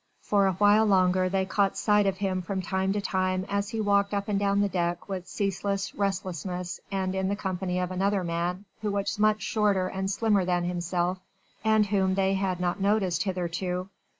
For 0.23 0.47
awhile 0.47 0.87
longer 0.87 1.29
they 1.29 1.45
caught 1.45 1.77
sight 1.77 2.07
of 2.07 2.17
him 2.17 2.41
from 2.41 2.59
time 2.63 2.91
to 2.93 3.01
time 3.01 3.45
as 3.47 3.69
he 3.69 3.79
walked 3.79 4.15
up 4.15 4.27
and 4.27 4.39
down 4.39 4.61
the 4.61 4.67
deck 4.67 5.07
with 5.07 5.27
ceaseless 5.27 5.93
restlessness 5.93 6.79
and 6.91 7.13
in 7.13 7.27
the 7.27 7.35
company 7.35 7.77
of 7.77 7.91
another 7.91 8.23
man, 8.23 8.65
who 8.81 8.89
was 8.93 9.19
much 9.19 9.43
shorter 9.43 9.87
and 9.87 10.09
slimmer 10.09 10.43
than 10.43 10.63
himself 10.63 11.19
and 11.63 11.85
whom 11.85 12.15
they 12.15 12.33
had 12.33 12.59
not 12.59 12.81
noticed 12.81 13.21
hitherto. 13.25 13.89